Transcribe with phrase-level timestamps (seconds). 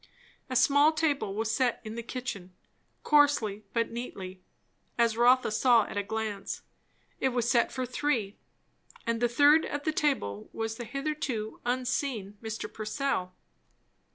[0.49, 2.55] A small table was set in the kitchen,
[3.03, 4.41] coarsely but neatly,
[4.97, 6.63] as Rotha saw at a glance.
[7.19, 8.35] It was set for three;
[9.05, 12.65] and the third at the table was the hitherto unseen Mr.
[12.73, 13.35] Purcell.